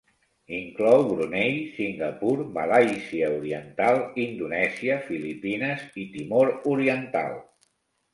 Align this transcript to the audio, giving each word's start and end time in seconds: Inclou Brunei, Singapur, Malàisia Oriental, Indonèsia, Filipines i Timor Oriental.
Inclou 0.59 1.01
Brunei, 1.09 1.57
Singapur, 1.73 2.31
Malàisia 2.55 3.29
Oriental, 3.33 4.01
Indonèsia, 4.23 4.95
Filipines 5.11 5.85
i 6.05 6.07
Timor 6.15 6.51
Oriental. 6.73 7.37